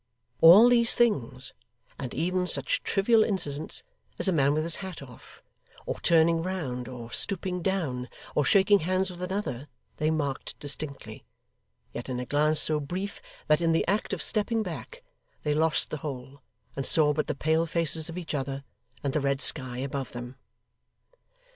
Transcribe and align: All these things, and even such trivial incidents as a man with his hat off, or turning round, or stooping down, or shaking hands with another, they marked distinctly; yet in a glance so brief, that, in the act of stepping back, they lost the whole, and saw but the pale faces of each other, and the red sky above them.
All 0.41 0.67
these 0.67 0.95
things, 0.95 1.53
and 1.99 2.11
even 2.15 2.47
such 2.47 2.81
trivial 2.81 3.23
incidents 3.23 3.83
as 4.17 4.27
a 4.27 4.31
man 4.33 4.55
with 4.55 4.63
his 4.63 4.77
hat 4.77 5.03
off, 5.03 5.43
or 5.85 5.99
turning 5.99 6.41
round, 6.41 6.87
or 6.89 7.11
stooping 7.11 7.61
down, 7.61 8.09
or 8.33 8.43
shaking 8.43 8.79
hands 8.79 9.11
with 9.11 9.21
another, 9.21 9.67
they 9.97 10.09
marked 10.09 10.57
distinctly; 10.59 11.23
yet 11.93 12.09
in 12.09 12.19
a 12.19 12.25
glance 12.25 12.59
so 12.61 12.79
brief, 12.79 13.21
that, 13.45 13.61
in 13.61 13.73
the 13.73 13.87
act 13.87 14.11
of 14.11 14.23
stepping 14.23 14.63
back, 14.63 15.03
they 15.43 15.53
lost 15.53 15.91
the 15.91 15.97
whole, 15.97 16.41
and 16.75 16.87
saw 16.87 17.13
but 17.13 17.27
the 17.27 17.35
pale 17.35 17.67
faces 17.67 18.09
of 18.09 18.17
each 18.17 18.33
other, 18.33 18.63
and 19.03 19.13
the 19.13 19.21
red 19.21 19.39
sky 19.39 19.77
above 19.77 20.13
them. 20.13 20.35